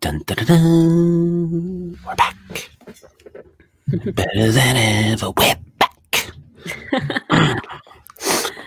[0.00, 1.98] Dun, dun, dun, dun.
[2.06, 2.70] We're back.
[4.14, 5.30] Better than ever.
[5.30, 6.32] We're back.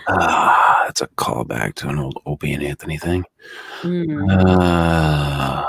[0.08, 3.24] Ah, that's a callback to an old Opie and Anthony thing.
[3.82, 4.30] Mm.
[4.30, 5.64] Uh,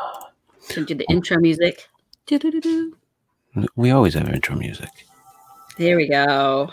[0.71, 1.87] Should do the intro music.
[2.25, 2.97] Doo-doo-doo-doo.
[3.75, 4.89] we always have intro music.
[5.77, 6.71] There we go.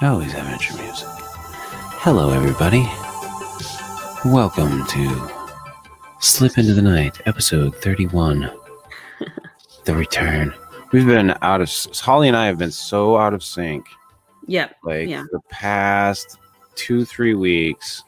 [0.00, 1.08] We always have intro music.
[2.02, 2.86] Hello, everybody.
[4.24, 5.39] Welcome to
[6.20, 8.50] Slip Into the Night, episode 31.
[9.84, 10.52] the Return.
[10.92, 13.86] We've been out of Holly and I have been so out of sync
[14.46, 14.76] Yep.
[14.82, 15.24] like Yeah.
[15.32, 16.38] the past
[16.74, 18.02] two, three weeks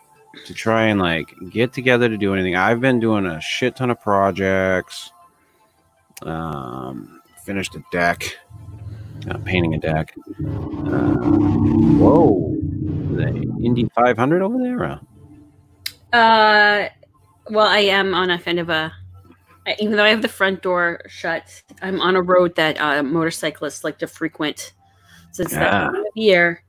[0.47, 2.57] to try and like get together to do anything.
[2.57, 5.13] I've been doing a shit ton of projects.
[6.23, 8.37] Um, finished a deck,
[9.31, 10.15] uh, painting a deck.
[10.41, 11.17] Uh,
[11.99, 12.55] whoa,
[13.13, 13.27] the
[13.63, 14.85] Indy 500 over there.
[14.85, 14.99] Uh,
[16.17, 16.89] Uh,
[17.51, 18.93] well, I am on a kind of a,
[19.79, 23.85] Even though I have the front door shut, I'm on a road that uh, motorcyclists
[23.85, 24.73] like to frequent
[25.33, 25.59] since Ah.
[25.61, 26.63] that time of year.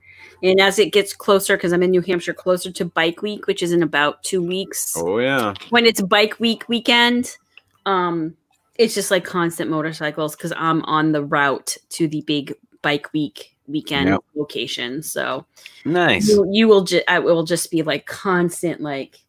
[0.44, 3.64] And as it gets closer, because I'm in New Hampshire, closer to Bike Week, which
[3.64, 4.94] is in about two weeks.
[4.98, 7.38] oh yeah, When it's Bike Week weekend,
[7.86, 8.36] um,
[8.76, 13.56] it's just like constant motorcycles because I'm on the route to the big Bike Week
[13.68, 14.20] weekend Yep.
[14.36, 15.02] location.
[15.02, 15.46] So
[15.86, 16.28] nice.
[16.28, 19.20] you, you will just it will just be like constant like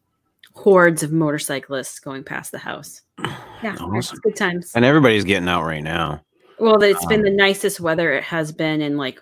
[0.55, 3.01] hordes of motorcyclists going past the house
[3.63, 4.19] yeah Awesome.
[4.23, 6.21] good times And everybody's getting out right now.
[6.59, 9.21] well it's been um, the nicest weather it has been in like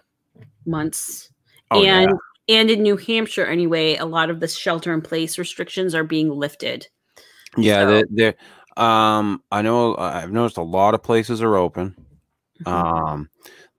[0.65, 1.29] months
[1.71, 5.37] Oh and yeah, and in new hampshire anyway a lot of the shelter in place
[5.39, 6.87] restrictions are being lifted
[7.57, 7.81] yeah.
[7.81, 8.35] so- They're, they're,
[8.83, 9.95] um, I know.
[9.97, 11.95] I've noticed a lot of places are open.
[12.63, 12.71] Mhm.
[12.71, 13.29] um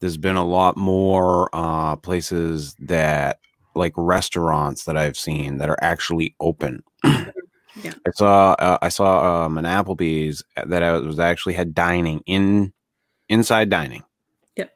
[0.00, 3.38] there's been a lot more uh places that
[3.76, 6.82] like restaurants that i've seen that are actually open
[7.82, 7.92] Yeah.
[8.06, 12.72] i saw uh, i saw um an applebee's that I was actually had dining in
[13.28, 14.04] inside dining
[14.56, 14.70] Yep.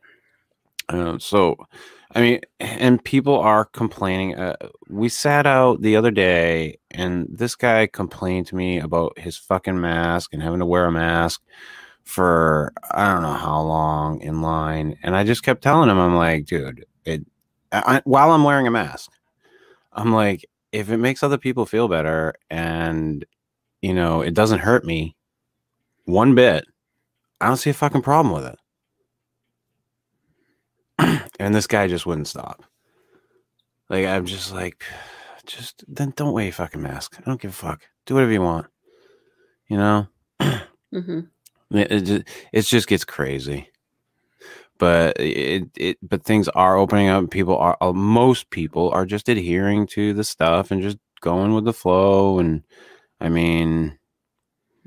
[0.89, 1.57] uh, so
[2.15, 4.57] i mean and people are complaining uh,
[4.89, 9.81] we sat out the other day and this guy complained to me about his fucking
[9.81, 11.43] mask and having to wear a mask
[12.09, 16.17] for I don't know how long in line, and I just kept telling him, I'm
[16.17, 17.27] like, dude, it
[17.71, 19.13] I, while I'm wearing a mask,
[19.93, 23.25] I'm like, if it makes other people feel better, and
[23.83, 25.17] you know, it doesn't hurt me
[26.05, 26.65] one bit,
[27.41, 28.45] I don't see a fucking problem with
[30.99, 31.23] it.
[31.39, 32.65] and this guy just wouldn't stop.
[33.89, 34.85] Like I'm just like,
[35.47, 37.17] just then don't wear your fucking mask.
[37.19, 37.83] I don't give a fuck.
[38.07, 38.67] Do whatever you want.
[39.69, 40.07] You know.
[40.95, 41.29] Mhm.
[41.71, 43.69] It, it, ju- it just gets crazy.
[44.79, 47.31] But it, it but things are opening up.
[47.31, 51.65] People are uh, most people are just adhering to the stuff and just going with
[51.65, 52.39] the flow.
[52.39, 52.65] And
[53.21, 53.99] I mean,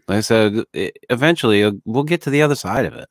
[0.07, 3.09] like I said, it, eventually uh, we'll get to the other side of it.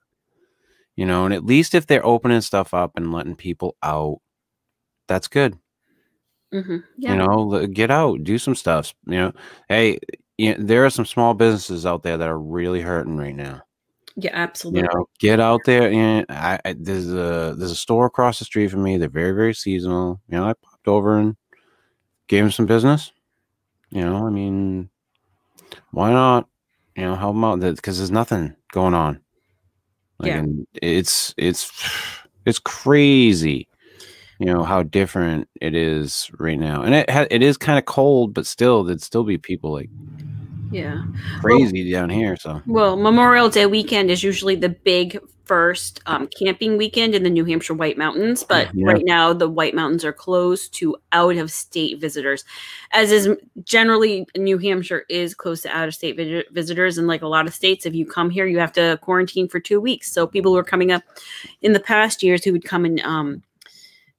[0.96, 4.20] You know, and at least if they're opening stuff up and letting people out,
[5.08, 5.58] that's good
[6.52, 6.84] Mhm.
[6.96, 9.32] yeah you know get out do some stuff you know
[9.68, 9.98] hey
[10.38, 13.62] you know, there are some small businesses out there that are really hurting right now
[14.16, 14.80] yeah absolutely.
[14.80, 18.44] you know get out there and I, I there's a there's a store across the
[18.44, 18.96] street from me.
[18.96, 20.20] They're very very seasonal.
[20.28, 21.36] You know i popped over and
[22.26, 23.12] gave them some business.
[23.90, 24.90] You know i mean
[25.92, 26.48] why not?
[26.96, 27.60] You know help them out.
[27.60, 29.20] Because there's nothing going on.
[30.18, 30.38] Like Yeah.
[30.38, 31.70] and it's it's
[32.46, 33.68] it's crazy
[34.38, 36.82] you know how different it is right now.
[36.82, 39.90] And it ha- it is kind of cold but still there'd still be people like
[40.70, 41.02] yeah
[41.40, 46.76] crazy down here so Well, Memorial Day weekend is usually the big first um, camping
[46.76, 48.86] weekend in the New Hampshire White Mountains, but Yeah.
[48.86, 52.44] right now the White Mountains are closed to out of state visitors,
[52.92, 53.28] as is
[53.64, 56.98] generally New Hampshire is closed to out of state vi- visitors.
[56.98, 59.58] And like a lot of states, if you come here, you have to quarantine for
[59.58, 60.12] two weeks.
[60.12, 61.02] So people who are coming up
[61.62, 63.42] in the past years who would come and um,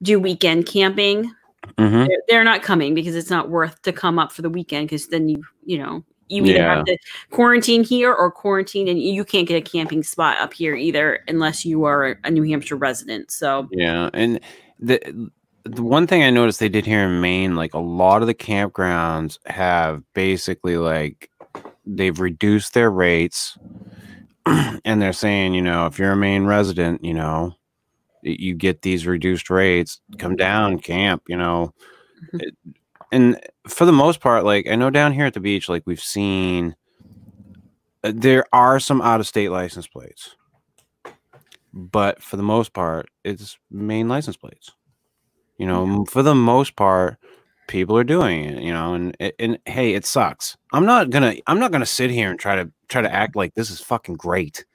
[0.01, 1.33] do weekend camping,
[1.77, 2.07] Mhm.
[2.07, 5.07] they're, they're not coming because it's not worth to come up for the weekend because
[5.07, 6.97] then you you know you either have to
[7.29, 11.65] quarantine here or quarantine and you can't get a camping spot up here either unless
[11.65, 13.31] you are a New Hampshire resident.
[13.31, 14.39] So Yeah, and
[14.79, 15.29] the
[15.63, 18.33] the one thing I noticed they did here in Maine, like a lot of the
[18.33, 21.29] campgrounds have basically like
[21.85, 23.57] they've reduced their rates,
[24.45, 27.53] and they're saying, you know, if you're a Maine resident, you know,
[28.23, 31.73] you get these reduced rates, come down, camp, you know,
[32.33, 32.41] Mhm.
[32.41, 32.55] It-
[33.11, 36.01] and for the most part, like I know down here at the beach, like we've
[36.01, 36.75] seen,
[38.03, 40.35] uh, there are some out of state license plates
[41.73, 44.71] but for the most part, it's Maine license plates.
[45.57, 47.17] You know, for the most part,
[47.67, 48.63] people are doing it.
[48.63, 50.57] You know, and and hey, it sucks.
[50.73, 53.53] I'm not gonna I'm not gonna sit here and try to try to act like
[53.53, 54.65] this is fucking great.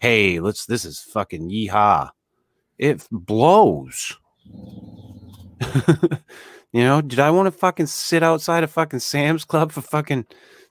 [0.00, 2.10] Hey, let's this is fucking yeehaw.
[2.78, 4.18] It blows.
[6.72, 10.26] you know, did I want to fucking sit outside of fucking Sam's Club for fucking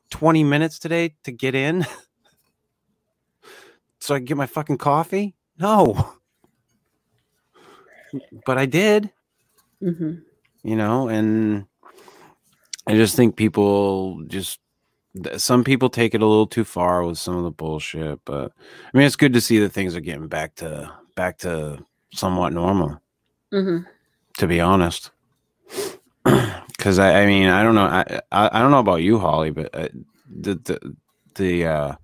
[0.09, 1.85] 20 minutes today to get in?
[3.99, 5.35] so I can get my fucking coffee?
[5.59, 6.13] No.
[8.45, 9.09] But I did.
[9.79, 10.15] hmm
[10.63, 11.65] you know and
[12.87, 14.59] i just think people just
[15.37, 18.51] some people take it a little too far with some of the bullshit but
[18.93, 21.83] i mean it's good to see that things are getting back to back to
[22.13, 23.01] somewhat normal
[23.51, 23.79] hmm
[24.37, 25.09] to be honest
[26.67, 29.51] because I, I mean i don't know I, I i don't know about you holly
[29.51, 29.89] but uh,
[30.29, 30.95] the the
[31.35, 31.95] the uh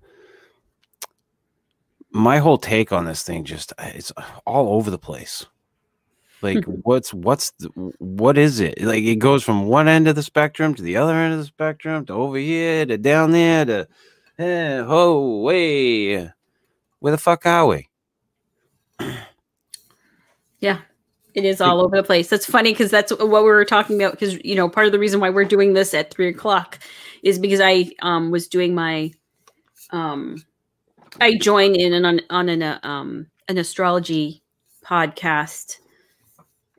[2.10, 4.12] my whole take on this thing just uh, it's
[4.46, 5.46] all over the place.
[6.40, 7.68] Like what's what's the,
[7.98, 8.80] what is it?
[8.80, 11.44] Like it goes from one end of the spectrum to the other end of the
[11.44, 13.88] spectrum to over here to down there to
[14.38, 16.30] eh, oh way.
[17.00, 17.88] Where the fuck are we?
[20.60, 20.80] Yeah,
[21.38, 22.28] it is all over the place.
[22.28, 24.12] That's funny because that's what we were talking about.
[24.12, 26.78] Because you know, part of the reason why we're doing this at three o'clock
[27.22, 29.12] is because I um was doing my
[29.90, 30.44] um
[31.20, 34.42] I joined in an, on on an uh, um an astrology
[34.84, 35.78] podcast,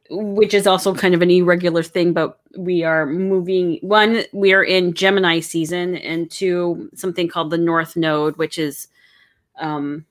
[0.10, 2.12] which is also kind of an irregular thing.
[2.12, 3.80] But we are moving.
[3.82, 8.88] One, we are in Gemini season, and two, something called the North Node, which is
[9.58, 10.06] um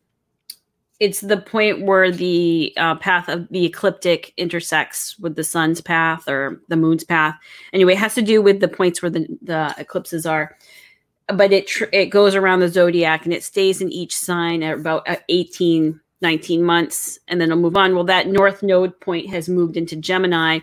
[1.01, 6.29] it's the point where the uh, path of the ecliptic intersects with the sun's path
[6.29, 7.37] or the moon's path.
[7.73, 10.57] Anyway, it has to do with the points where the, the eclipses are.
[11.29, 14.79] But it tr- it goes around the zodiac and it stays in each sign at
[14.79, 17.95] about uh, 18, 19 months, and then it'll move on.
[17.95, 20.61] Well, that north node point has moved into Gemini,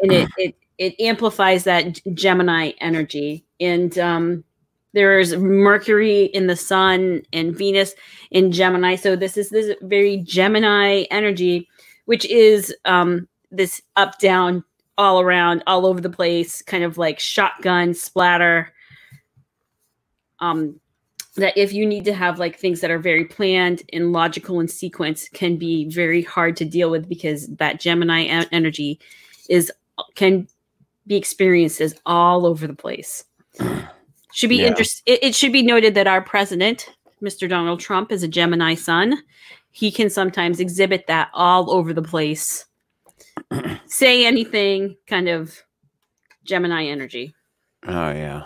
[0.00, 3.44] and it it, it amplifies that Gemini energy.
[3.60, 4.44] And um,
[4.94, 7.94] there's Mercury in the Sun and Venus
[8.30, 8.96] in Gemini.
[8.96, 11.68] So this is this very Gemini energy,
[12.06, 14.64] which is um, this up down,
[14.96, 18.72] all around, all over the place, kind of like shotgun splatter.
[20.40, 20.80] Um,
[21.36, 24.70] that if you need to have like things that are very planned and logical and
[24.70, 28.98] sequence can be very hard to deal with because that Gemini energy
[29.48, 29.70] is
[30.14, 30.48] can
[31.06, 33.24] be experienced as all over the place.
[34.32, 34.68] Should be Yeah.
[34.68, 35.02] interest.
[35.06, 36.90] It, it should be noted that our president,
[37.22, 37.48] Mr.
[37.48, 39.18] Donald Trump, is a Gemini sun.
[39.70, 42.66] He can sometimes exhibit that all over the place.
[43.86, 45.62] Say anything, kind of
[46.44, 47.34] Gemini energy.
[47.86, 48.44] Oh yeah,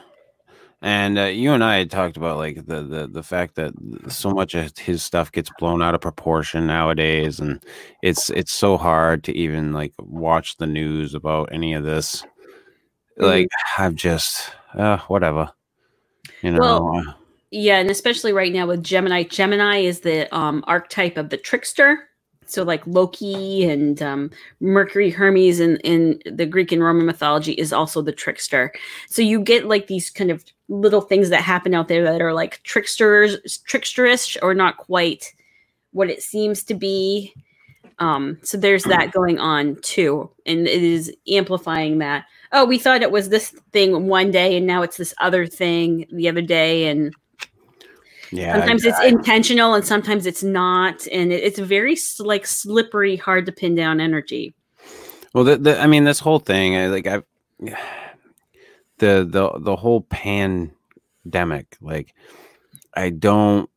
[0.83, 3.73] and uh, you and I had talked about like the the the fact that
[4.09, 7.65] so much of his stuff gets blown out of proportion nowadays, and
[8.03, 12.25] it's it's so hard to even like watch the news about any of this.
[13.17, 13.49] Like
[13.79, 15.51] I've just uh, whatever,
[16.43, 16.61] you know.
[16.61, 17.13] Well, uh,
[17.51, 19.25] Yeah, and especially right now with Gemini.
[19.25, 22.09] Gemini is the um, archetype of the trickster.
[22.45, 24.31] So, like Loki and um,
[24.61, 28.73] Mercury, Hermes, in, in the Greek and Roman mythology is also the trickster.
[29.09, 32.35] So you get like these kind of little things that happen out there that are
[32.35, 33.37] like tricksters,
[33.67, 35.33] tricksterish, or not quite
[35.93, 37.33] what it seems to be.
[37.99, 42.25] Um, so there's that going on too, and it is amplifying that.
[42.53, 46.07] Oh, we thought it was this thing one day, and now it's this other thing
[46.13, 47.15] the other day, and
[48.31, 53.17] yeah, sometimes I- it's intentional and sometimes it's not and it, it's very like slippery
[53.17, 54.55] hard to pin down energy
[55.35, 57.23] Well, the, the, I mean, this whole thing, I, like, I,
[58.99, 62.15] the the the whole pandemic, like,
[62.95, 63.69] I don't,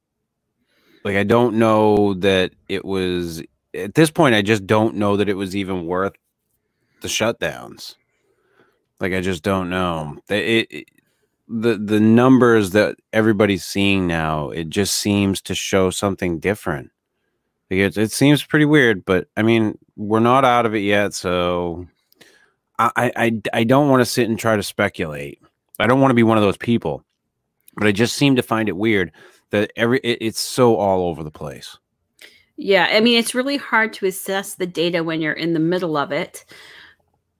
[1.04, 3.42] like, I don't know that it was
[3.74, 4.36] at this point.
[4.36, 6.14] I just don't know that it was even worth
[7.02, 7.96] the shutdowns.
[9.00, 10.18] Like, I just don't know.
[10.30, 10.88] It, it
[11.48, 16.92] the the numbers that everybody's seeing now, it just seems to show something different.
[17.70, 21.14] Like, It, it seems pretty weird, but I mean, we're not out of it yet,
[21.14, 21.88] so
[22.80, 25.42] I I I, don't want to sit and try to speculate.
[25.80, 27.04] I don't want to be one of those people,
[27.76, 29.12] but I just seem to find it weird
[29.52, 31.78] that every it, it's so all over the place.
[32.58, 35.98] yeah i mean it's really hard to assess the data when you're in the middle
[35.98, 36.46] of it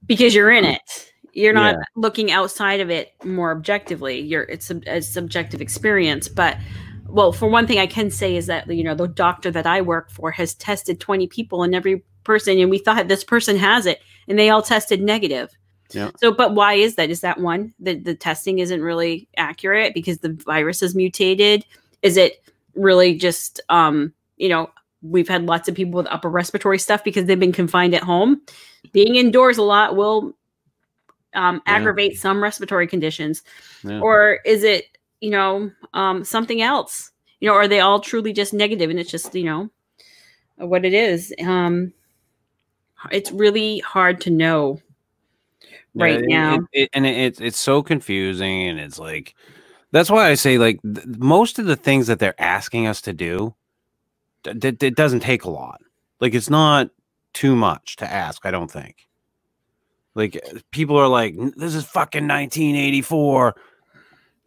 [0.04, 0.70] because you're in hmm.
[0.70, 1.82] it you're not Yeah.
[1.96, 4.18] looking outside of it more objectively.
[4.20, 6.56] You're it's a, a subjective experience but
[7.08, 9.80] well for one thing i can say is that you know the doctor that i
[9.80, 13.86] work for has tested 20 people and every person and we thought this person has
[13.86, 15.50] it and they all tested negative.
[15.92, 16.10] Yeah.
[16.16, 17.10] so but why is that?
[17.10, 21.64] Is that one the, the testing isn't really accurate because the virus is mutated?
[22.02, 22.42] Is it
[22.74, 24.68] really just um you know
[25.02, 28.40] we've had lots of people with upper respiratory stuff because they've been confined at home?
[28.92, 30.34] Being indoors a lot will
[31.36, 31.74] um, Yeah.
[31.76, 33.42] aggravate some respiratory conditions
[33.84, 34.00] Yeah.
[34.00, 38.54] or is it you know um, something else you know, are they all truly just
[38.54, 39.68] negative and it's just, you know,
[40.56, 41.34] what it is?
[41.44, 41.92] Um,
[43.12, 44.80] it's really hard to know
[45.94, 46.54] right Yeah, now.
[46.72, 49.34] it- it- and it, it's it's so confusing, and it's like
[49.92, 53.12] that's why I say like th- most of the things that they're asking us to
[53.12, 53.54] do,
[54.44, 55.82] th- th- it doesn't take a lot.
[56.20, 56.88] Like it's not
[57.34, 58.46] too much to ask.
[58.46, 59.06] I don't think.
[60.16, 60.42] Like
[60.72, 63.54] people are like, "This is fucking 1984."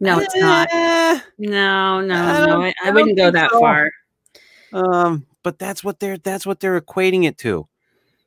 [0.00, 0.68] no, it's not.
[0.72, 2.60] Eh, No, I no, no.
[2.62, 3.60] I, I I don't wouldn't go that so.
[3.60, 3.90] far.
[4.72, 7.68] Um, but that's what they're that's what they're equating it to.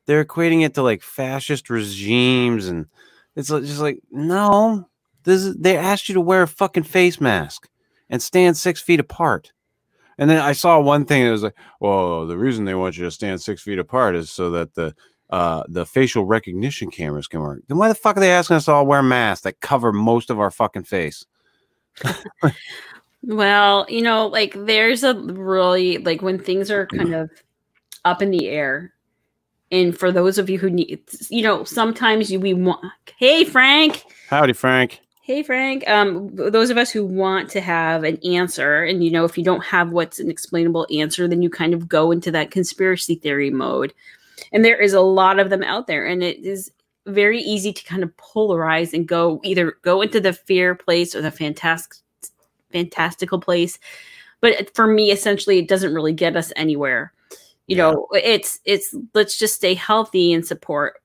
[0.05, 2.87] They're equating it to like fascist regimes, and
[3.35, 4.87] it's just like no.
[5.25, 7.67] This is they asked you to wear a fucking face mask
[8.09, 9.51] and stand six feet apart.
[10.17, 13.03] And then I saw one thing that was like, well, the reason they want you
[13.05, 14.93] to stand six feet apart is so that the
[15.33, 17.63] uh, the facial recognition cameras can work.
[17.67, 20.29] Then why the fuck are they asking us to all wear masks that cover most
[20.29, 21.25] of our fucking face?
[23.25, 27.29] Well, you know, like there's a really like when things are kind of
[28.03, 28.93] up in the air.
[29.71, 32.83] And for those of you who need, you know, sometimes you we want.
[33.17, 34.03] Hey, Frank.
[34.29, 34.99] Howdy, Frank.
[35.21, 35.87] Hey, Frank.
[35.89, 39.43] Um, those of us who want to have an answer, and you know, if you
[39.43, 43.49] don't have what's an explainable answer, then you kind of go into that conspiracy theory
[43.49, 43.93] mode.
[44.51, 46.71] And there is a lot of them out there, and it is
[47.05, 51.21] very easy to kind of polarize and go either go into the fear place or
[51.21, 52.01] the fantastic,
[52.71, 53.79] fantastical place.
[54.41, 57.13] But for me, essentially, it doesn't really get us anywhere.
[57.67, 57.91] You Yeah.
[57.91, 61.01] know, it's it's let's just stay healthy and support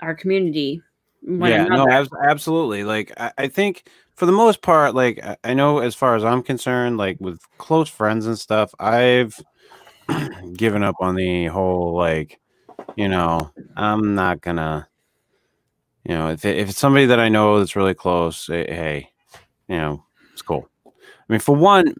[0.00, 0.82] our community.
[1.22, 1.90] yeah, no, another.
[1.90, 2.84] abs- absolutely.
[2.84, 6.24] Like I, I think for the most part, like I, I know as far as
[6.24, 9.38] I'm concerned, like with close friends and stuff, I've
[10.56, 12.40] given up on the whole like,
[12.96, 14.88] you know, I'm not gonna,
[16.04, 19.10] you know, if if it's somebody that I know that's really close, eh, hey,
[19.68, 20.68] you know, it's cool.
[20.86, 20.90] I
[21.28, 21.94] mean, for one,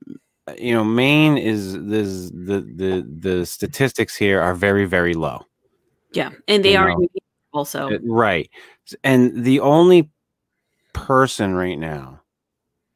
[0.58, 5.42] you know, Maine is this the the the statistics here are very very low.
[6.12, 7.08] Yeah, and they You are know,
[7.52, 7.98] also.
[8.04, 8.48] Right.
[9.02, 10.10] And the only
[10.92, 12.20] person right now,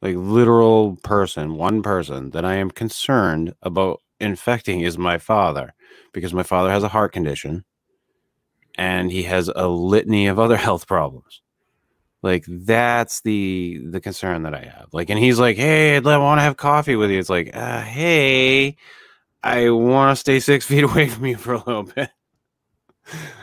[0.01, 5.73] like literal person, one person that I am concerned about infecting is my father
[6.13, 7.65] because my father has a heart condition
[8.75, 11.41] and he has a litany of other health problems.
[12.23, 14.89] Like that's the the concern that I have.
[14.93, 17.81] Like and he's like, "Hey, I'd want to have coffee with you." It's like, uh,
[17.81, 18.77] "Hey,
[19.43, 22.09] I want to stay 6 feet away from you for a little bit."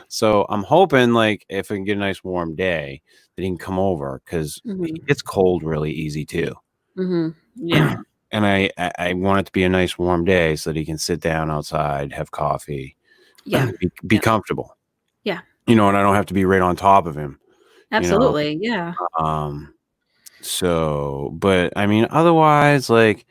[0.07, 3.01] So I'm hoping, like, if I can get a nice warm day,
[3.35, 6.53] that he can come over because Mhm, it gets cold really easy too.
[6.97, 7.29] Mm-hmm.
[7.55, 7.97] Yeah,
[8.31, 10.85] And I, I, I want it to be a nice warm day so that he
[10.85, 12.95] can sit down outside, have coffee,
[13.45, 14.21] yeah, be, be Yeah.
[14.21, 14.75] comfortable.
[15.69, 17.39] You know, and I don't have to be right on top of him.
[17.91, 18.57] absolutely.
[18.61, 19.73] Yeah, Um,
[20.41, 23.25] so, but I mean, otherwise, like,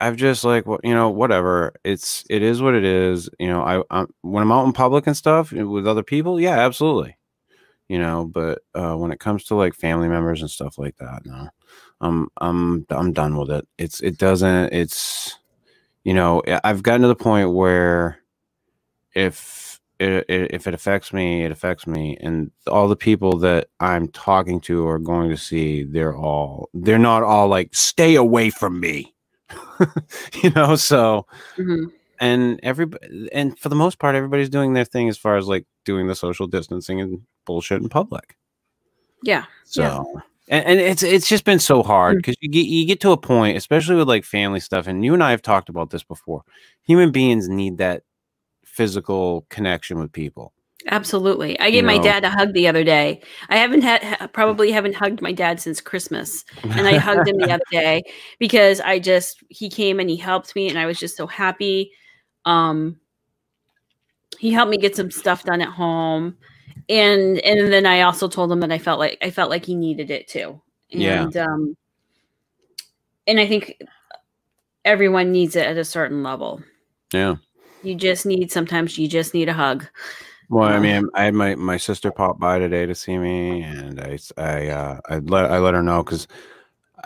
[0.00, 1.74] I've just like, what you know, whatever.
[1.84, 3.28] It's it is what it is.
[3.38, 6.58] You know, I I'm, when I'm out in public and stuff with other people, yeah,
[6.58, 7.16] absolutely.
[7.88, 11.22] You know, but uh, when it comes to like family members and stuff like that,
[11.24, 11.48] no,
[12.00, 13.66] I'm I'm I'm done with it.
[13.78, 14.72] It's it doesn't.
[14.72, 15.36] It's
[16.04, 18.20] you know, I've gotten to the point where
[19.14, 19.69] if
[20.00, 24.08] it, it, if it affects me, it affects me, and all the people that I'm
[24.08, 28.80] talking to or going to see, they're all they're not all like stay away from
[28.80, 29.14] me,
[30.42, 30.74] you know.
[30.76, 31.26] So
[31.58, 31.92] mhm.
[32.20, 35.66] and everybody and for the most part, everybody's doing their thing as far as like
[35.84, 38.36] doing the social distancing and bullshit in public.
[39.22, 39.82] yeah, So.
[39.82, 40.20] Yeah.
[40.52, 42.18] And, and it's it's just been so hard Mm.
[42.20, 45.14] because you get you get to a point, especially with like family stuff, and you
[45.14, 46.42] and I have talked about this before.
[46.82, 48.02] Human beings need that
[48.70, 50.52] physical connection with people.
[50.86, 51.58] absolutely.
[51.60, 52.02] I gave my know.
[52.02, 53.20] dad a hug the other day.
[53.48, 57.52] I haven't had probably haven't hugged my dad since Christmas, and I hugged him the
[57.56, 58.02] other day
[58.38, 61.92] because I just he came and he helped me, and I was just so happy.
[62.46, 62.98] Um,
[64.38, 66.36] he helped me get some stuff done at home,
[66.88, 69.74] and and then I also told him that I felt like I felt like he
[69.74, 70.62] needed it too.
[70.88, 71.24] Yeah.
[71.24, 71.76] And um,
[73.26, 73.80] and I think
[74.84, 76.62] everyone needs it at a certain level.
[77.12, 77.36] yeah.
[77.82, 79.86] You just need sometimes you just need a hug.
[80.48, 83.62] Well, I Um, mean, I had my my sister pop by today to see me,
[83.62, 86.26] and I uh, I let I let her know because.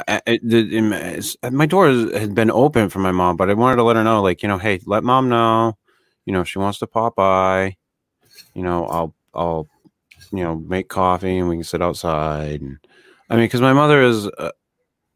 [0.09, 3.85] I, I, my, door has- had been open for my mom, but I wanted to
[3.85, 5.79] let her know, like, you know, hey, let mom know,
[6.27, 7.77] you know, if she wants to pop by,
[8.55, 9.69] you know, I'll, I'll,
[10.33, 12.61] you know, make coffee and we can sit outside.
[12.61, 12.79] And
[13.31, 14.51] I mean, because my mother is, uh,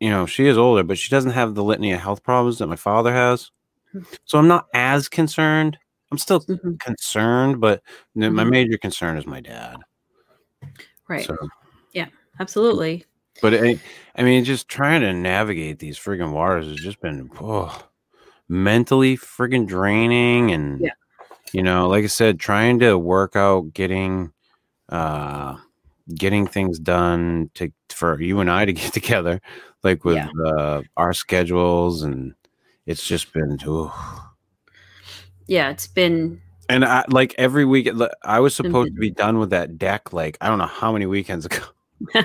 [0.00, 2.68] you know, she is older, but she doesn't have the litany of health problems that
[2.68, 3.50] my father has.
[4.24, 5.78] So I'm not as concerned.
[6.10, 6.80] I'm still Mhm.
[6.80, 7.82] concerned, but
[8.16, 9.76] n- my major concern is my dad.
[11.08, 11.24] Right.
[11.24, 11.36] So,
[12.40, 13.04] Absolutely.
[13.42, 13.80] but I,
[14.14, 17.88] I mean, just trying to navigate these friggin' waters has just been, oh,
[18.48, 20.92] mentally friggin' draining and Yeah.
[21.52, 24.32] you know, like I said, trying to work out getting
[24.88, 25.56] uh
[26.14, 29.40] getting things done to for you and I to get together,
[29.82, 30.28] like with Yeah.
[30.46, 32.34] uh our schedules and
[32.88, 33.92] it's just been ooh.
[35.46, 37.88] Yeah, it's been and I like every week
[38.22, 41.06] I was supposed to be done with that deck like I don't know how many
[41.06, 41.62] weekends ago.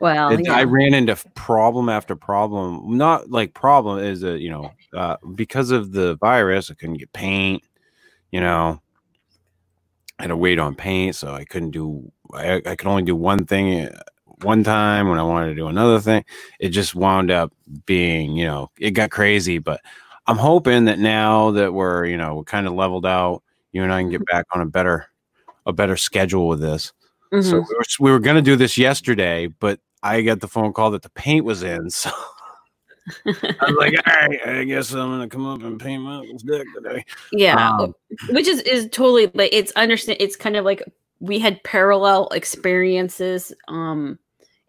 [0.00, 0.54] well, It- yeah.
[0.54, 2.96] I ran into problem after problem.
[2.96, 7.12] Not like problem is a you know uh, because of the virus, I couldn't get
[7.12, 7.62] paint.
[8.30, 8.80] You know,
[10.18, 12.12] I had to wait on paint, so I couldn't do.
[12.34, 13.98] I, I could only do one thing uh,
[14.42, 16.24] one time when I wanted to do another thing.
[16.60, 17.52] It just wound up
[17.86, 19.58] being you know it got crazy.
[19.58, 19.80] But
[20.26, 23.42] I'm hoping that now that we're you know we're kind of leveled out,
[23.72, 25.08] you and I can get back on a better
[25.66, 26.92] a better schedule with this.
[27.30, 27.52] So Mhm.
[27.68, 30.90] we were, we were going to do this yesterday, but I got the phone call
[30.92, 31.90] that the paint was in.
[32.00, 32.10] So
[33.34, 36.24] I was like, all right, I guess I'm going to come up and paint my
[36.44, 37.04] deck today.
[37.32, 37.94] yeah, Um,
[38.30, 40.18] which is is totally like it's understand.
[40.20, 40.82] It's kind of like
[41.20, 44.18] we had parallel experiences, um,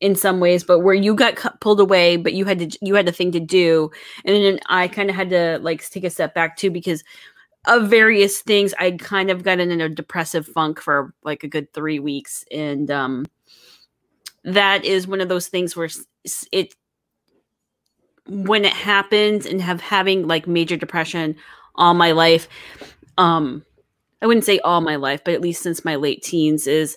[0.02, 2.96] in some ways, but where you got cut, pulled away, but you had to you
[2.96, 3.92] had a thing to do,
[4.26, 7.04] and then I kind of had to like take a step back too because
[7.68, 8.74] of various things.
[8.80, 12.90] I kind of got in a depressive funk for like a good three weeks, and
[12.90, 13.26] um,
[14.44, 15.90] that is one of those things where
[16.52, 16.76] it
[18.28, 21.36] when it happens and have having like major depression
[21.76, 22.48] all my life
[23.18, 23.66] um
[24.22, 26.96] i wouldn't say all my life but at least since my late teens is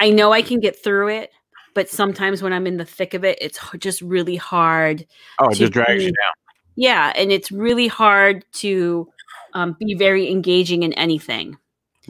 [0.00, 1.30] i know i can get through it
[1.76, 5.06] but sometimes when i'm in the thick of it it's just really hard
[5.38, 6.32] Oh, it just drags you down.
[6.74, 9.06] yeah and it's really hard to
[9.52, 11.56] um, be very engaging in anything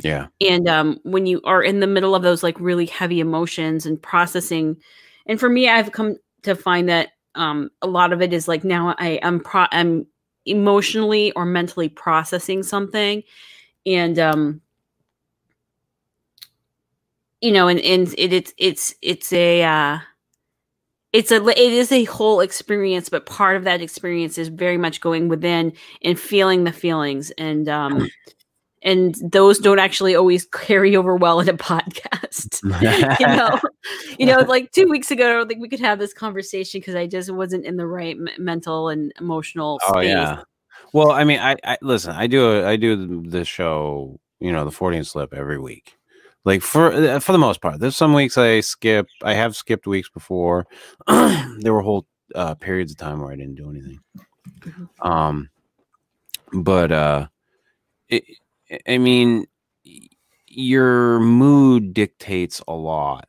[0.03, 0.29] Yeah.
[0.41, 4.01] and um, when you are in the middle of those like really heavy emotions and
[4.01, 4.77] processing
[5.27, 8.65] and for me i've come to find that um, a lot of it is like
[8.65, 10.07] now i am pro- i'm
[10.47, 13.23] emotionally or mentally processing something
[13.85, 14.61] and um
[17.47, 19.99] you know and, and it, it's it's it's a uh
[21.13, 25.01] it's a it is a whole experience but part of that experience is very much
[25.01, 28.09] going within and feeling the feelings and um
[28.83, 32.61] and those don't actually always carry over well in a podcast
[33.21, 33.61] you know
[34.19, 36.97] you know like two weeks ago i don't think we could have this conversation because
[36.97, 40.43] i just wasn't in the right m- mental and emotional Oh space yeah.
[40.93, 42.13] Well, I mean, I, I listen.
[42.13, 45.97] I do a, I do the show, you know, the Fortean Slip every week.
[46.47, 49.09] Like for uh, for the most part, there's some weeks I skip.
[49.25, 50.69] I have skipped weeks before.
[51.09, 52.07] there were whole
[52.37, 53.99] uh, periods of time where I didn't do anything.
[54.61, 54.89] Mhm.
[55.05, 55.51] Um,
[56.53, 57.27] but uh,
[58.09, 58.23] it,
[58.89, 59.47] I mean,
[60.47, 63.27] your mood dictates a lot.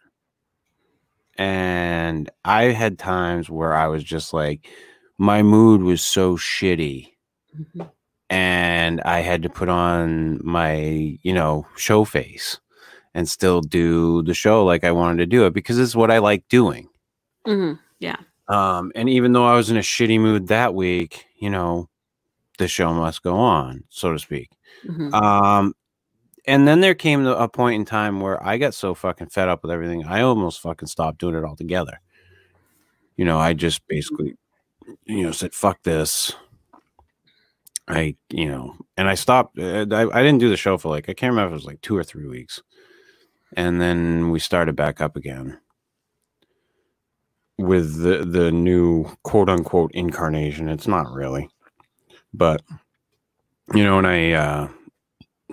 [1.40, 4.68] And I had times where I was just like,
[5.18, 7.14] my mood was so shitty
[7.60, 7.90] Mhm.
[8.30, 12.60] and I had to put on my, you know, show face
[13.18, 16.20] and still do the show like I wanted to do it because it's what I
[16.20, 16.88] like doing.
[17.48, 17.80] Mhm.
[18.48, 21.90] Um, and even though I was in a shitty mood that week, you know,
[22.60, 24.52] the show must go on, so to speak.
[24.86, 25.12] Mhm.
[25.14, 25.74] Um,
[26.46, 29.64] and then there came a point in time where I got so fucking fed up
[29.64, 32.00] with everything, I almost fucking stopped doing it altogether.
[33.16, 34.38] You know, I just basically,
[35.06, 36.36] you know, said, fuck this.
[37.88, 39.58] I, you know, and I stopped.
[39.58, 41.66] uh, I, I didn't do the show for like, I can't remember if it was
[41.66, 42.62] like two or three weeks.
[43.56, 45.60] And then we started back up again
[47.58, 50.70] with the, the new quote unquote incarnation.
[50.70, 51.50] It's not really,
[52.34, 52.62] but,
[53.74, 54.68] you know, and I, uh,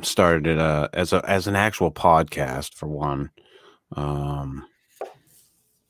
[0.03, 3.31] started it uh, as a as an actual podcast for one
[3.97, 4.67] um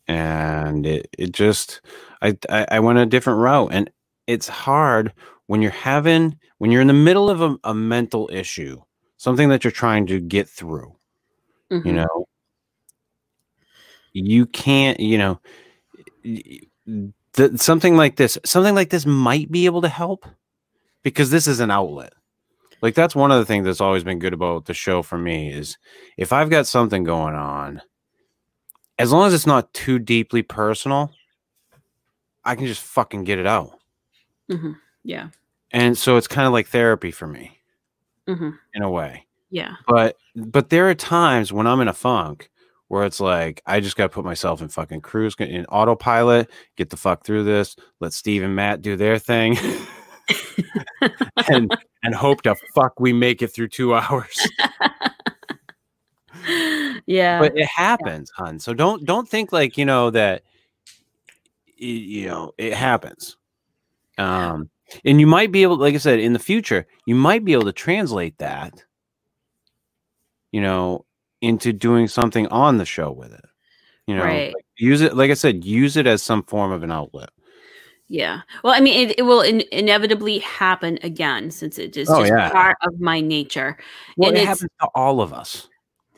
[0.06, 1.80] and it it just
[2.20, 3.90] I, I i went a different route and
[4.26, 5.12] it's hard
[5.46, 8.82] when you're having when you're in the middle of a, a mental issue
[9.16, 10.96] something that you're trying to get through
[11.84, 11.94] you Mhm.
[11.96, 12.26] know
[14.12, 15.40] you can't you know
[16.22, 20.26] th- something like this something like this might be able to help
[21.02, 22.12] because this is an outlet
[22.80, 25.52] like that's one of the things that's always been good about the show for me
[25.52, 25.76] is
[26.16, 27.80] if i've got something going on
[28.98, 31.10] as long as it's not too deeply personal
[32.44, 33.78] i can just fucking get it out
[34.50, 34.76] Mhm.
[35.02, 35.28] yeah
[35.72, 37.58] and so it's kind of like therapy for me
[38.28, 38.58] Mhm.
[38.74, 39.23] in a way
[39.54, 39.76] yeah.
[39.86, 42.50] But but there are times when i'm in a funk
[42.88, 46.90] where it's like i just got to put myself in fucking cruise in autopilot get
[46.90, 49.56] the fuck through this let steve and matt do their thing
[51.48, 51.70] and
[52.02, 54.48] and hope to fuck we make it through two hours.
[57.06, 57.38] Yeah.
[57.38, 58.58] But it happens hun.
[58.58, 60.42] So don't don't think like you know that
[61.76, 63.36] you know it happens.
[64.18, 64.70] Um
[65.04, 67.64] and you might be able like i said in the future you might be able
[67.64, 68.84] to translate that
[70.54, 71.04] you know
[71.40, 73.44] into doing something on the show with it
[74.06, 74.54] you know Right.
[74.54, 77.30] like, use it like i said use it as some form of an outlet
[78.20, 78.42] Yeah.
[78.62, 82.32] Well, I mean, it, it will in- inevitably happen again since it is Oh, just
[82.32, 82.50] yeah.
[82.52, 83.70] part of my nature.
[84.18, 85.68] well And it happens to all of us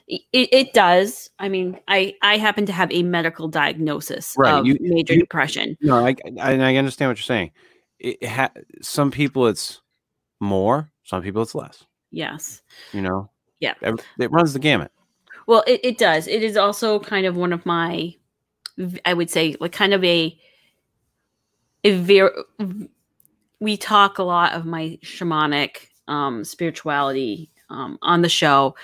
[0.08, 0.22] It,
[0.60, 1.30] it does.
[1.38, 5.20] I mean, I I happen to have a medical diagnosis Right, of you- major you-
[5.26, 5.76] depression.
[5.80, 6.12] no i
[6.48, 7.50] i, I understand what you're saying
[7.98, 9.80] it ha- some people it's
[10.40, 12.62] more some people it's less Yes.
[12.92, 13.74] you know Yeah.
[14.18, 14.92] It runs the gamut
[15.46, 16.26] Well, it, it does.
[16.26, 18.14] It is also kind of one of my,
[19.04, 20.38] I would say, like kind of a,
[21.84, 22.30] a very.
[23.58, 28.74] We talk a lot of my shamanic um, spirituality um, on the show,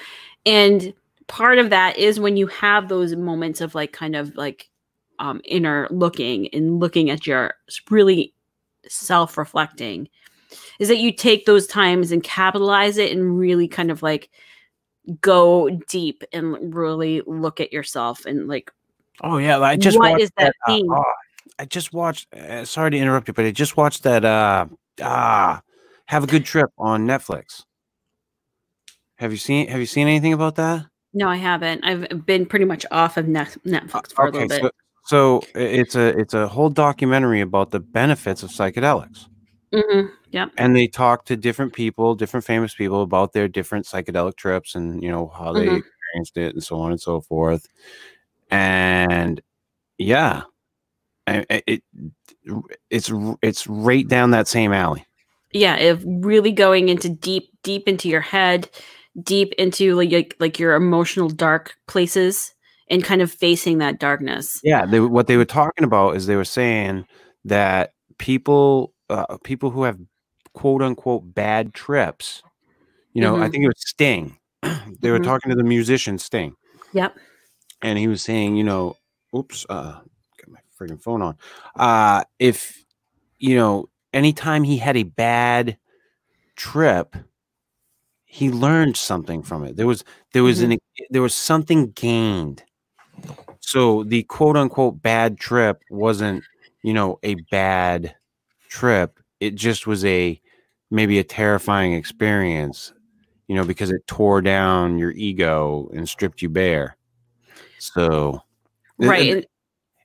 [0.47, 0.95] and
[1.27, 4.71] part of that is when you have those moments of like kind of like
[5.19, 7.55] um, inner looking and looking at your
[7.91, 8.33] really
[8.89, 10.09] self reflecting,
[10.79, 14.31] is that you take those times and capitalize it and really kind of like
[15.21, 18.71] go deep and really look at yourself and like
[19.21, 20.89] Oh yeah, I just What watched is that uh, thing?
[20.91, 21.05] oh,
[21.59, 22.33] I just watched.
[22.35, 24.25] Uh, sorry to interrupt you, but I just watched that.
[24.25, 24.67] Uh,
[25.03, 25.61] ah,
[26.07, 27.65] have a good trip on Netflix.
[29.17, 30.87] Have you seen Have you seen anything about that?
[31.15, 34.63] no i haven't i've been pretty much off of Net- netflix for a little bit
[34.63, 34.71] so,
[35.05, 39.27] so it's a it's a whole documentary about the benefits of psychedelics,
[39.73, 44.37] hmm yep and they talk to different people, different famous people about their different psychedelic
[44.37, 45.77] trips, and you know how they Mhm.
[45.77, 47.67] experienced it, and so on and so forth.
[48.51, 49.41] And
[49.99, 50.43] yeah,
[51.27, 51.83] I- it
[52.91, 53.11] it's
[53.43, 55.07] it's right down that same alley.
[55.53, 58.69] yeah if really going into deep deep into your head
[59.23, 62.55] deep into like like, like your emotional dark places
[62.91, 66.37] and kind of facing that darkness Yeah, they, what they were talking about is they
[66.37, 67.07] were saying
[67.45, 69.99] that people uh, people who have
[70.55, 72.43] quote unquote bad trips,
[73.13, 73.51] you know, I Mhm.
[73.53, 74.39] think it was Sting.
[75.01, 75.25] they were Mhm.
[75.25, 76.55] talking to the musician Sting,
[76.93, 77.17] yep
[77.83, 78.97] and he was saying, you know,
[79.35, 80.01] oops, uh,
[80.39, 81.37] got my freaking phone on.
[81.77, 82.85] Uh, if
[83.39, 85.77] you know, anytime he had a bad
[86.57, 87.17] trip,
[88.25, 89.77] he learned something from it.
[89.77, 90.79] There was there was an
[91.11, 92.63] there was something gained.
[93.61, 96.45] So the quote unquote bad trip wasn't,
[96.83, 98.15] you know, a bad
[98.73, 99.19] trip.
[99.41, 100.41] It just was a
[100.91, 102.93] maybe a terrifying experience,
[103.49, 106.97] you know, because it tore down your ego and stripped you bare.
[107.79, 108.41] So
[108.99, 109.39] right it- and,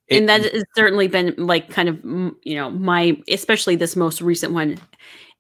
[0.08, 2.00] it- and that has certainly been like kind of
[2.44, 4.78] you know my especially this most recent one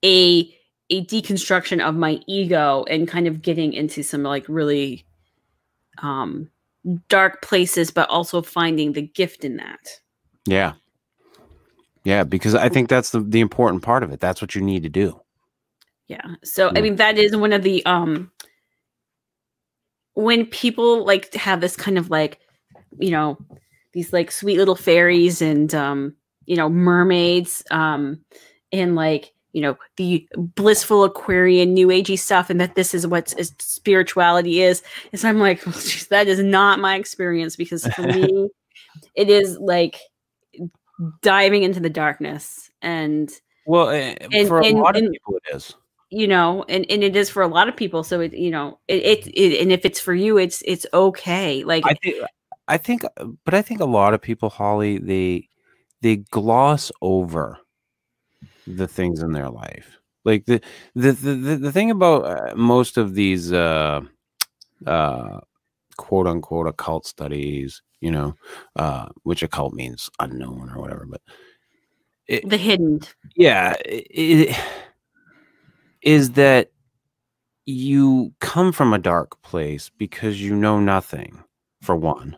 [0.03, 0.53] a
[0.89, 5.05] a deconstruction of my ego and kind of getting into some like really
[6.03, 6.49] um
[7.09, 9.79] dark places but also finding the gift in that
[10.45, 10.73] Yeah.
[12.07, 14.21] Yeah, because I think that's the, the important part of it.
[14.21, 15.19] That's what you need to do.
[16.07, 18.31] yeah so i mean that is one of the um
[20.13, 22.39] when people like have this kind of like
[22.97, 23.37] you know
[23.91, 26.15] these like sweet little fairies and um
[26.45, 28.19] you know mermaids um
[28.71, 33.33] and like you know the blissful aquarian new agey stuff and that this is what
[33.37, 35.61] is spirituality is and so i'm like
[36.09, 38.49] that is not my experience because for me
[39.15, 39.99] it is like
[41.21, 43.29] diving into the darkness and
[43.65, 45.75] Well, eh, And- for a and- lot of people, it is.
[46.09, 48.79] you know and, and it is for a lot of people so it you know
[48.87, 52.15] it, it, it and if it's for you it's it's okay like I think,
[52.69, 53.01] I think,
[53.45, 55.47] but I think a lot of people, Holly, they
[56.01, 57.57] they gloss over
[58.65, 59.99] the things in their life.
[60.25, 60.61] Like the
[60.95, 64.01] the the, the, the thing about uh, most of these uh,
[64.85, 65.39] uh,
[65.97, 68.35] quote unquote occult studies, you know,
[68.75, 71.21] uh, which occult means unknown or whatever, but
[72.27, 73.01] it, the hidden.
[73.35, 74.55] Yeah it,
[76.01, 76.71] is that
[77.65, 81.43] you come from a dark place because you know nothing
[81.81, 82.37] for one.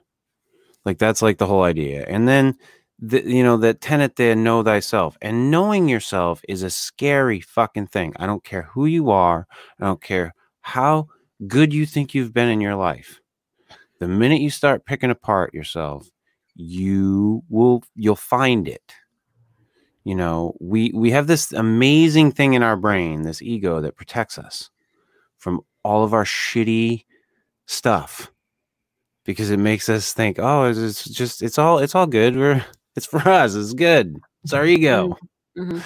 [0.85, 2.57] Like that's like the whole idea and then
[3.01, 7.87] the, you know that tenet there know thyself and knowing yourself is a scary fucking
[7.87, 8.13] thing.
[8.17, 9.47] I don't care who you are
[9.79, 11.07] i don't care how
[11.47, 13.19] good you think you've been in your life
[13.99, 16.09] the minute you start picking apart yourself
[16.55, 18.93] you will you'll find it.
[20.03, 24.37] You know we we have this amazing thing in our brain this ego that protects
[24.37, 24.69] us
[25.37, 27.05] from all of our shitty
[27.65, 28.31] stuff
[29.23, 32.35] because it makes us think oh it's, just it's all it's all good.
[32.35, 33.55] We're it's for us.
[33.55, 34.17] It's good.
[34.43, 35.17] It's our ego.
[35.57, 35.83] Mhm.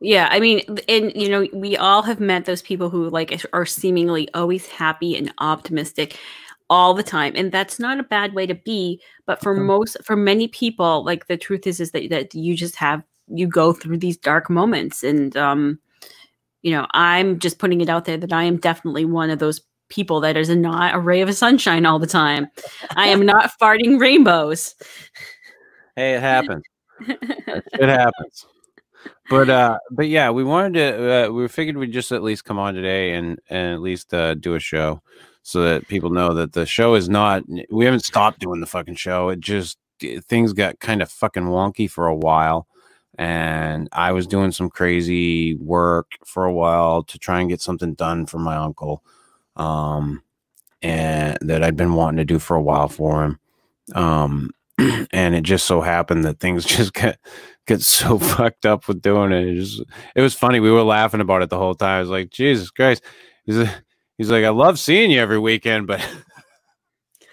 [0.00, 3.64] Yeah, I mean, and you know, we all have met those people who like are
[3.64, 6.18] seemingly always happy and optimistic
[6.74, 9.00] all the time, and that's not a bad way to be.
[9.26, 12.76] But for most, for many people, like the truth is, is that that you just
[12.76, 15.78] have you go through these dark moments and um
[16.60, 19.62] you know i'm just putting it out there that i am definitely one of those
[19.88, 22.46] people that is not a ray of sunshine all the time
[22.96, 24.74] i am not farting rainbows
[25.96, 26.62] Hey, it happens.
[27.06, 28.46] it happens.
[29.30, 31.12] But uh, but yeah, we wanted to.
[31.12, 34.34] Uh, we figured we'd just at least come on today and and at least uh,
[34.34, 35.02] do a show
[35.44, 37.44] so that people know that the show is not.
[37.70, 39.28] We haven't stopped doing the fucking show.
[39.28, 42.66] It just things got kind of fucking wonky for a while,
[43.18, 47.92] and I was doing some crazy work for a while to try and get something
[47.92, 49.04] done for my uncle,
[49.54, 50.22] um,
[50.80, 53.38] and that I'd been wanting to do for a while for him.
[53.94, 54.50] Um,
[55.12, 57.18] and it just so happened that things just get
[57.66, 59.46] get so fucked up with doing it.
[59.46, 59.82] It, just,
[60.16, 60.58] it was funny.
[60.58, 61.98] We were laughing about it the whole time.
[61.98, 63.04] I was like, Jesus Christ.
[63.44, 63.70] He's, a,
[64.18, 66.06] he's like, I love seeing you every weekend, but.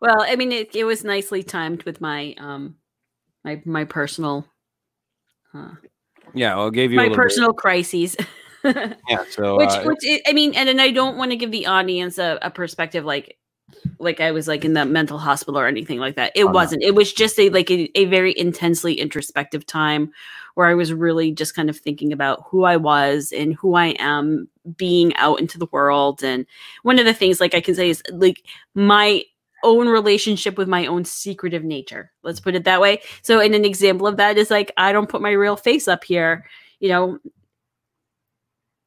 [0.00, 2.76] well, I mean, it, it was nicely timed with my um
[3.44, 4.46] my my personal.
[5.54, 5.74] Uh,
[6.34, 7.58] yeah, well, gave you my personal bit.
[7.58, 8.16] crises.
[8.64, 11.66] yeah, so which, uh, which I mean, and, and I don't want to give the
[11.66, 13.38] audience a, a perspective like
[13.98, 16.32] like I was like in the mental hospital or anything like that.
[16.34, 16.82] It oh, wasn't.
[16.82, 16.88] No.
[16.88, 20.12] It was just a like a, a, very intensely introspective time
[20.54, 23.88] where I was really just kind of thinking about who I was and who I
[23.98, 26.22] am being out into the world.
[26.22, 26.46] And
[26.82, 29.22] one of the things like I can say is like my
[29.62, 32.12] own relationship with my own secretive nature.
[32.22, 33.02] Let's put it that way.
[33.22, 36.04] So in an example of that is like I don't put my real face up
[36.04, 36.46] here,
[36.78, 37.18] you know.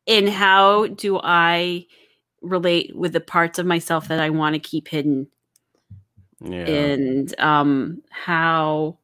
[0.08, 1.86] And how do I
[2.42, 5.28] relate with the parts of myself that I want to keep hidden.
[6.42, 6.66] Yeah.
[6.66, 8.98] And um how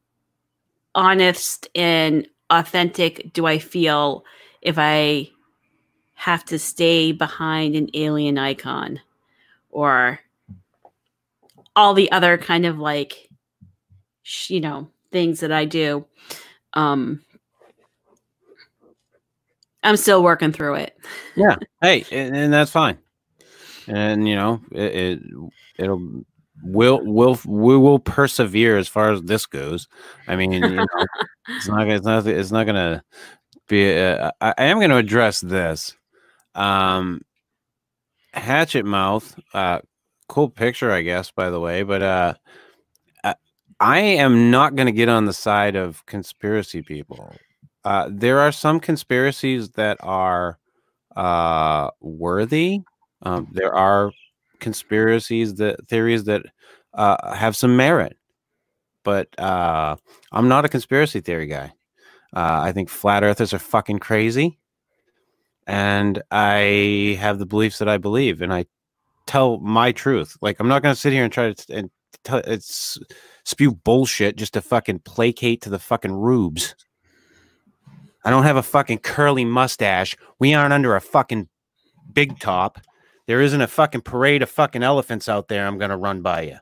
[0.94, 4.24] honest and authentic do I feel
[4.62, 5.30] if I
[6.14, 9.00] have to stay behind an alien icon
[9.70, 10.20] or
[11.74, 13.28] all the other kind of like
[14.22, 16.06] sh- you know things that I do
[16.72, 17.20] um
[19.82, 20.98] I'm still working through it.
[21.36, 21.54] Yeah.
[21.80, 22.98] Hey, and, and that's fine
[23.88, 25.22] and you know it, it
[25.78, 26.24] it'll
[26.62, 29.88] will will we will persevere as far as this goes.
[30.28, 30.86] I mean, you know,
[31.48, 33.02] it's not it's not it's not gonna
[33.68, 33.90] be.
[33.90, 35.94] A, I, I am to address this.
[36.54, 37.22] Um,
[38.32, 39.80] Hatchet Mouth, uh,
[40.28, 41.30] cool picture, I guess.
[41.30, 42.34] By the way, but uh,
[43.80, 47.34] I am not going to get on the side of conspiracy people.
[47.84, 50.58] Uh, there are some conspiracies that are
[51.14, 52.80] uh, worthy
[53.22, 54.12] um, there are
[54.60, 56.42] conspiracies that theories that
[56.94, 58.16] uh, have some merit,
[59.04, 59.96] but uh,
[60.32, 61.72] I'm not a conspiracy theory guy.
[62.34, 64.58] Uh, I think flat earthers are fucking crazy,
[65.66, 68.66] and I have the beliefs that I believe, and I
[69.26, 70.36] tell my truth.
[70.40, 71.90] Like I'm not going to sit here and try to and
[72.24, 72.98] tell it's
[73.44, 76.74] spew bullshit just to fucking placate to the fucking rubes.
[78.24, 80.16] I don't have a fucking curly mustache.
[80.40, 81.48] We aren't under a fucking
[82.12, 82.80] big top.
[83.26, 86.42] There isn't a fucking parade of fucking elephants out there I'm going to run by
[86.42, 86.58] you.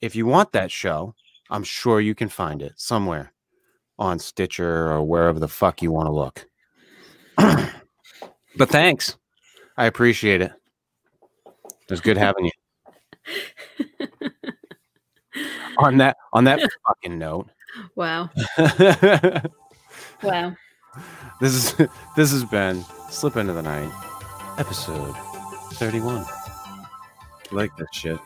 [0.00, 1.14] If you want that show,
[1.50, 3.32] I'm sure you can find it somewhere
[3.98, 6.46] on Stitcher or wherever the fuck you want to look.
[8.56, 9.16] but thanks.
[9.76, 10.52] I appreciate it.
[11.46, 12.52] It was good having you.
[15.78, 17.50] on that on that fucking note.
[17.94, 18.30] Wow.
[20.22, 20.54] wow.
[21.40, 23.92] This is this has been Slip Into the Night
[24.58, 25.14] episode
[25.74, 26.24] 31.
[27.52, 28.18] like that shit,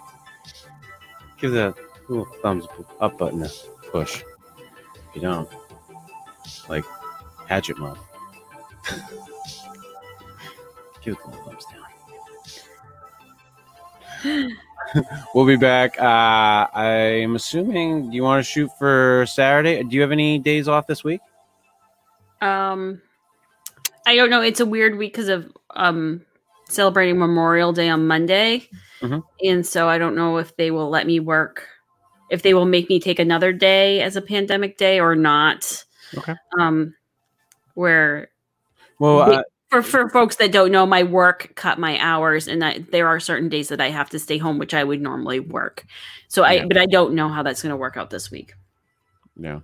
[1.39, 1.75] give that
[2.09, 2.67] little thumbs
[3.01, 3.49] up button a
[3.91, 4.23] push.
[5.09, 5.49] If you don't,
[6.69, 6.85] like
[7.49, 7.99] Hatchet Mom,
[11.03, 11.65] give it a little thumbs
[14.23, 14.57] down.
[15.35, 16.01] we'll be back.
[16.01, 19.83] Uh, I'm assuming you want to shoot for Saturday.
[19.83, 21.21] Do you have any days off this week?
[22.41, 23.03] Um,
[24.07, 24.43] I don't know.
[24.43, 26.23] It's a weird week because of um
[26.69, 28.69] celebrating Memorial Day on Monday.
[29.01, 29.21] Mm-hmm.
[29.45, 31.67] And so I don't know if they will let me work,
[32.31, 35.85] if they will make me take another day as a pandemic day or not.
[36.17, 36.35] Okay.
[36.59, 36.95] Um,
[37.75, 38.31] where,
[38.99, 42.91] well, uh, for, for folks that don't know, my work cut my hours, and that
[42.91, 45.87] there are certain days that I have to stay home, which I would normally work.
[46.29, 48.53] So I, but I don't know how that's going to work out this week.
[49.37, 49.61] Yeah.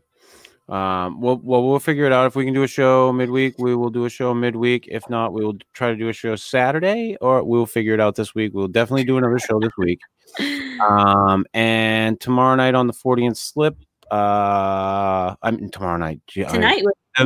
[0.69, 2.27] Um, well, well, we'll figure it out.
[2.27, 4.89] If we can do a show midweek, we will do a show midweek.
[4.91, 8.17] If not, we will try to do a show Saturday, or we'll figure it out
[8.17, 8.53] this week.
[8.53, 10.01] We'll definitely do another show this week.
[10.77, 13.79] Um, and tomorrow night on the Fortean Slip.
[14.11, 16.21] Uh, I mean tomorrow night.
[16.29, 16.83] Tonight.
[16.87, 17.17] I,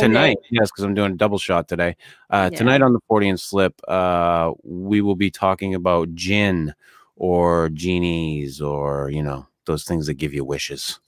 [0.00, 1.96] tonight, yes, because I'm doing a double shot today.
[2.30, 2.58] Uh, yeah.
[2.58, 6.72] tonight on the Fortean Slip, uh, we will be talking about gin
[7.16, 10.98] or genies or you know those things that give you wishes.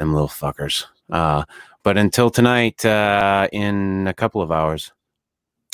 [0.00, 0.86] Them little fuckers.
[1.10, 1.44] Uh,
[1.84, 4.92] but until tonight, uh, in a couple of hours,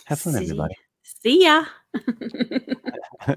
[0.05, 0.75] have fun, See- everybody.
[1.03, 1.65] See ya.